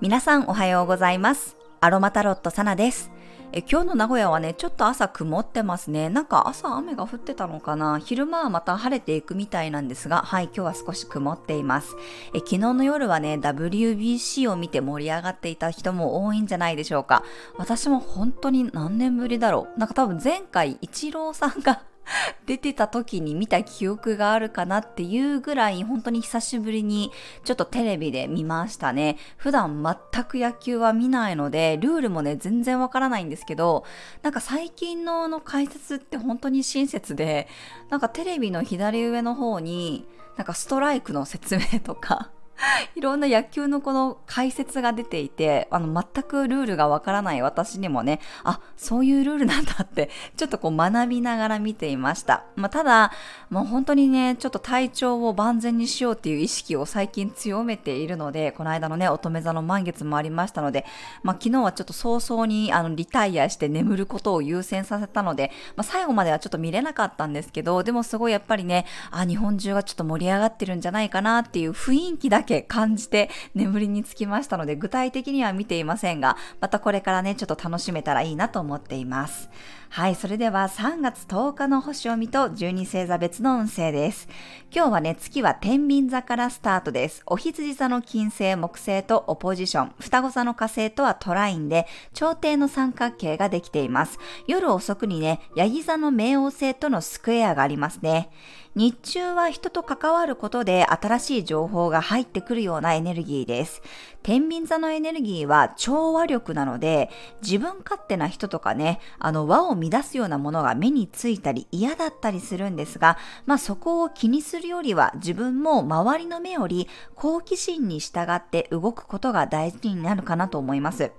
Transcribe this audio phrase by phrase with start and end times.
[0.00, 1.58] 皆さんおはようございます。
[1.82, 3.10] アロマタロットサナです。
[3.52, 6.08] え今日の名古屋はね、ちょっと朝曇ってますね。
[6.08, 11.94] なんか朝雨が降ってたのかな昼間はまた晴れていくみたいなんですが、はい、今日は少し曇っています。
[12.32, 17.24] え昨日の夜はね、WBC を見て盛り上がっていた人も多いんじゃないでしょうか。
[17.58, 19.78] 私も本当に何年ぶりだろう。
[19.78, 21.82] なんか多分前回、イチローさんが
[22.46, 27.10] 出てた時に見た記憶があるかなっていうぐらい本当に久しぶりに
[27.44, 29.16] ちょっとテレビで見ましたね。
[29.36, 29.82] 普段
[30.12, 33.84] 全く野球は見ないので、ルールもね、全然わからないんですけど、
[34.22, 37.48] なんか最近のの解説って本当に親切で、
[37.88, 42.30] なんかテレビの左上の方に、なんかストライクの説明とか、
[42.94, 52.44] いろんな野球のこの解説が出ていて、あの、全くルールがわからない私にもね、あ、そういうルールなんだって、 ちょっとこう学びながら見ていました。
[52.56, 53.12] まあ、ただ、
[53.48, 60.84] もう本当にね、ちょっと体調を万全にしようっていう意識を最近強めているので、この間のね、乙女座の満月もありましたので、
[61.22, 79.48] まあ、昨日はちょっと早々にあのリタイアして眠ることを優先させたので、まあ、最後まではちょっと見れなかったんですけど、でもすごいやっぱりね、あ、日本中がちょっと盛り上がってるんじゃないかなっていう雰囲気だけけ感じて眠りにつきましたので、具体的には見ていませんが、またこれからね、ちょっと楽しめたらいいなと思っています。
[79.92, 84.28] はい、それでは3月10日の星を見と12星座別の運勢です。
[84.72, 87.24] 今日はね、月は天秤座からスタートです。
[87.26, 94.20] お羊座の金星、木星とオポジション、双子座の火星とはトラインで、朝廷の三角形ができています。
[94.46, 98.30] 夜遅くにね、ヤギ座の冥王星とのスクエアがありますね。
[98.76, 103.82] 日中は人と関わることで新しい情報が入ってくるようなエネルギーです。
[104.22, 107.10] 天秤座のエネルギーは調和力なので、
[107.42, 121.12] 自分勝手な人とかね、あの輪を乱すようなものが目についたり嫌だったりするんですが、まあそこを気にするよりは自分も周りの目より好奇心に従って動くことが大事になるかなと思います。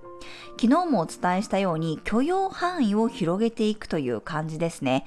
[0.60, 5.06] 昨日もお伝えしたように許容範囲を広げていくという感じですね。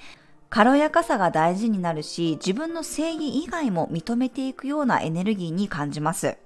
[0.49, 6.37] 軽やかさが大事になるし、自分の正義以外も認めていくようなエネルギーに感じます。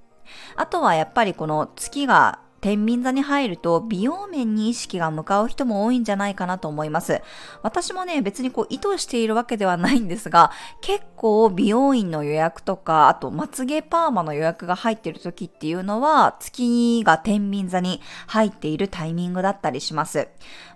[0.56, 7.22] あとはやっぱりこの月が天秤座に入ると美容面に意識が向かう人も多いんじゃないかなと思います。
[7.64, 20.28] 私もね、別にこう意図しているわけではないんですが、結構美容院の予約とか、あとまつげパーマの予約が入っている時っていうのは、月が天秤座に入っているタイミングだったりします。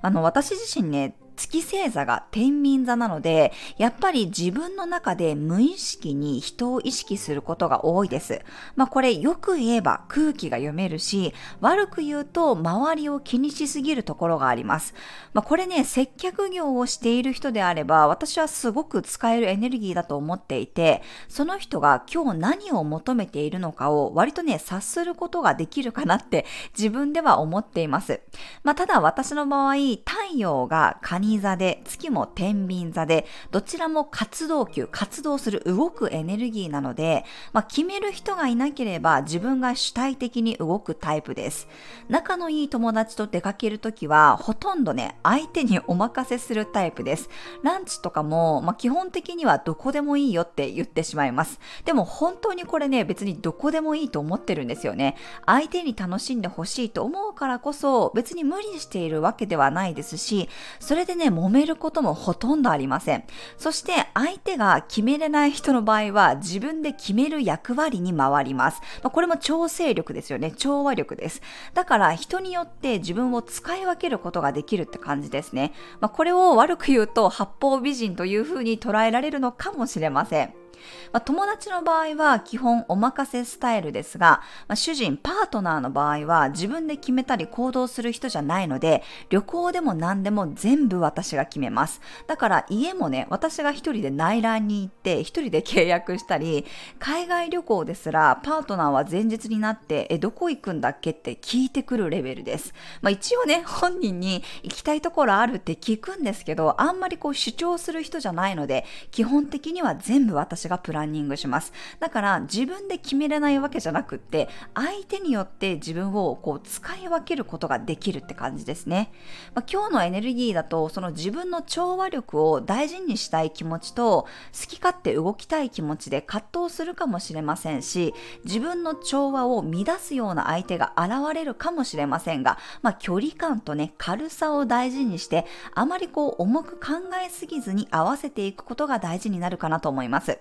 [0.01, 8.41] あの、私自身ね、月星座が天秤座なので、やっぱり自分の中で無意識に人を意識することが多いです。
[8.75, 14.93] まあこれよく言えば空気が読めるし、悪く言うと周りを気にしすぎるところがあります。
[15.33, 26.45] まあこれね、接客業をしている人であれば、私はすごく使えるエネルギーだと思っていて、その人が今日何を求めているのかを割とね、察することができるかなって
[26.77, 28.21] 自分では思っています。
[28.63, 37.23] まあただ私の場合、太陽が蟹座で、月も天秤座で、どちらも活動球、活動する動くエネルギーなので、
[37.53, 41.67] まあ、決める人がいなければ自分が主体的に動くタイプです。
[42.09, 47.29] 仲のいい友達と出かけるときは、ほとんどね、相手にお任せするタイプです。
[47.63, 51.59] ランチとかも、まあ、基本的にはどこでもいいよって言ってしまいます。
[51.85, 55.15] でも本当にこれね、別にどこでもいいと思ってるんですよね。
[55.45, 63.23] 相手に楽しんでほしいと思うからこそ、別に無理しているわけではないですし、それでね、揉めることもほとんどありません。
[63.57, 68.81] そして相手が決めれない人の場合は自分で決める役割に回ります。
[69.03, 70.51] まあ、これも調整力ですよね。
[70.51, 71.41] 調和力です。
[71.73, 75.73] だから人によって自分を使い分けることができるって感じですね。
[75.99, 80.62] まあ、これを悪く言うと八方美人というふうに捉えられるのかもしれません。
[81.11, 92.01] まあ、友達の場合は基本お任せスタイルですが、まあ、主人、パートナーの場合は自分で決めたり行動する人じゃないので、旅行でも何でも全部私が決めます。
[92.27, 96.65] だから家もね、私が一人で内覧に行って一人で契約したり、
[96.99, 102.73] 海外旅行ですらパートナーは前日になって、え、どこ行くんだっけって聞いてくるレベルです。
[103.01, 111.71] まあ、一応ね、本人に行きたいところあるって聞くんですけど、あんまりこう主張する人じゃないので、基本的には全部私ががプランニングします。
[111.99, 119.11] だから自分で決めれないわけじゃなくって、相手によって自分をこう使い分けることができるって感じですね。
[119.53, 124.27] まあ、今日のエネルギーだと、その自分の調和力を大事にしたい気持ちと、
[124.59, 128.13] 好き勝手動きたい気持ちで葛藤するかもしれませんし、
[128.43, 135.45] 自分の調和を乱すような相手が現れるかもしれませんが、まあ、距離感とね、軽さを大事にして、
[135.75, 136.93] あまりこう重く考
[137.23, 140.39] えすぎずに合わせていくことが大事になるかなと思います。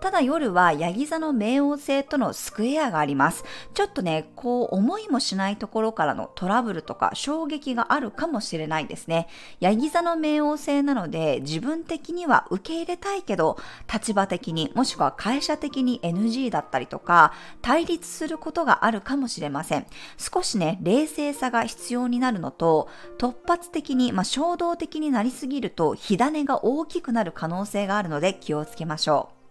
[0.00, 3.44] ただ夜はヤギ座の冥王星とのスクエアがあります。
[3.74, 9.28] ちょっとね、こう思いもしないところからのトラブルとか衝撃があるかもしれないですね。
[9.60, 13.58] ヤギ座の冥王星なので自分的には受け入れたいけど、
[13.92, 17.32] 立場的にもしくは会社的に NG だったりとか、
[17.62, 19.86] 対立することがあるかもしれません。
[20.16, 29.49] 少しね、冷静さが必要になるのと、突発的に、まあ、衝動的になりすぎると火種が大きくなる可能性があるので気をつけましょう。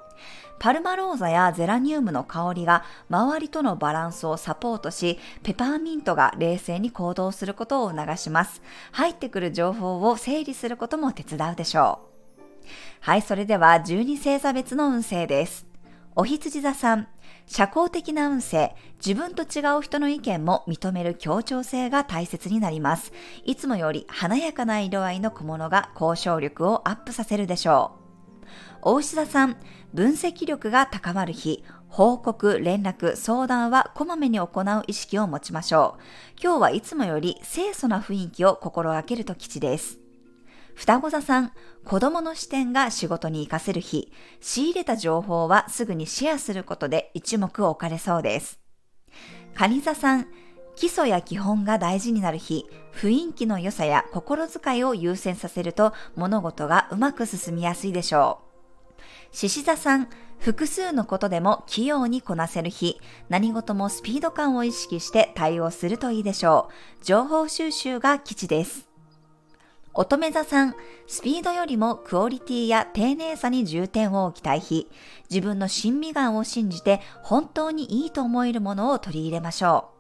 [0.60, 8.62] パルマローザやゼラニウムの香りが周りとのバランスをサポートし、ペパーミントが冷静に行動することを促します。
[8.92, 12.10] 入ってくる情報を整理することも手伝うでしょう。
[13.00, 15.66] はい、それでは12星座別の運勢です。
[16.16, 17.08] お羊座さん、
[17.48, 23.14] 社交的な運勢、自分と違う人の意見も認める協調性が大切になります。
[23.46, 28.09] いつもより華やかな色合いの小物が交渉力をアップさせるでしょう。
[28.82, 29.58] 大牛座さん、
[29.94, 36.02] 分析力が高まる日、報告、連絡、相談はこまめに行う意識を持ちましょう。
[36.42, 40.00] 今日はいつもより清楚な雰囲気を心がけると吉です。
[40.76, 41.52] 双子座さん、
[41.84, 48.62] 子供の視点が仕事に活かせる日、仕入れた情報はすぐにシェアすることで一目置かれそうです。
[49.56, 50.28] 蟹座さん、
[50.78, 58.49] 基礎や基本が大事になる日、雰囲気の良さや心遣いを優先させると物事がうまく進みやすいでしょう。
[59.32, 60.08] 獅子座さん、
[60.40, 66.70] 複数のことでも器用にこなせる日、何事もスピード感を意識して対応するといいでしょ
[67.02, 67.06] う。
[67.06, 68.88] 情報収集が基地です。
[69.94, 70.76] 乙女座さん、
[71.08, 74.88] スピードよりもクオリティや丁寧さに重点を置きたい日、
[75.30, 79.99] 自分の親身眼を信じて本当にいいと思えるものを取り入れましょう。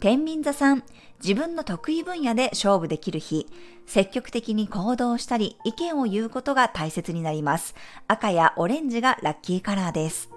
[0.00, 0.82] 天秤座さん、
[1.22, 3.46] 自分の得意分野で勝負できる日、
[3.84, 7.74] 積極的に行動したり意見を言うことが大切になります。
[8.08, 10.30] 赤やオレンジがラッキーカラーです。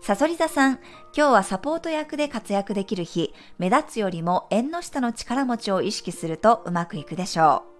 [0.00, 0.72] サソリ座さん、
[1.14, 7.76] 今日はサポート役で活躍できる日、目立つよりも縁の下の力持ちを意識するとうまくいくでしょう。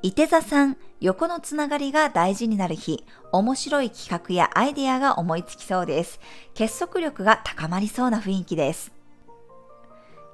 [0.00, 6.18] 伊手座さん、横のつながりが大事になる日、面白い企画やアイデアが思いつきそうです。
[6.54, 8.96] 結束力が高まりそうな雰囲気です。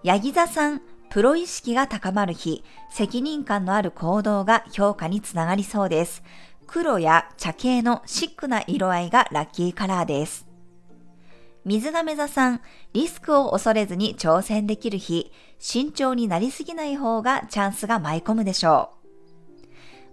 [0.04, 6.22] ヤギ座さん、プロ意識が高まる日、責任感のある行動が評価につながりそうです。
[6.66, 10.46] 黒や茶系のシックな色合いがラッキーカラーです。
[11.64, 12.60] 水亀座さん、
[12.92, 18.90] リスクを恐れずに挑戦できる日、慎重になりすぎない方がチャンスが舞い込むでしょ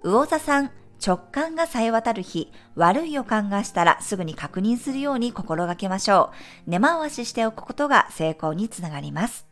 [0.04, 0.10] う。
[0.10, 0.72] 魚座さん、
[1.06, 6.32] 直感が冴え渡る日、悪い予感がしたらすぐに確認するように心がけましょ
[6.66, 6.70] う。
[6.70, 9.51] 根回ししておくことが成功につながります。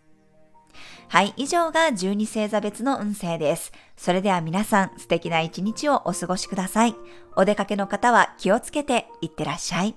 [1.09, 3.71] はい、以上が12星座別の運勢です。
[3.97, 6.95] それでは皆さん素敵な一日をお過ごしください。
[7.35, 9.95] お出かけの方は気をつけていってらっしゃい。